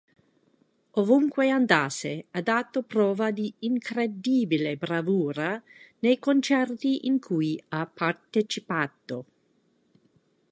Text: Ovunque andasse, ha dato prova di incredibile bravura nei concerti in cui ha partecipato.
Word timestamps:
Ovunque 1.01 1.47
andasse, 1.51 2.25
ha 2.31 2.41
dato 2.41 2.81
prova 2.81 3.29
di 3.29 3.53
incredibile 3.59 4.75
bravura 4.75 5.61
nei 5.99 6.17
concerti 6.17 7.05
in 7.05 7.19
cui 7.19 7.63
ha 7.67 7.85
partecipato. 7.85 9.25